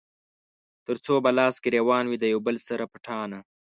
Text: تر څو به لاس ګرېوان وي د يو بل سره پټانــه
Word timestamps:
تر 0.85 0.95
څو 1.05 1.13
به 1.23 1.31
لاس 1.37 1.55
ګرېوان 1.65 2.03
وي 2.07 2.17
د 2.19 2.25
يو 2.33 2.39
بل 2.47 2.55
سره 2.67 2.83
پټانــه 2.93 3.39